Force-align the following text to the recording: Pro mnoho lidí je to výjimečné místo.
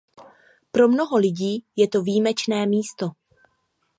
Pro 0.71 0.87
mnoho 0.87 1.17
lidí 1.17 1.65
je 1.75 1.87
to 1.87 2.01
výjimečné 2.01 2.65
místo. 2.65 3.09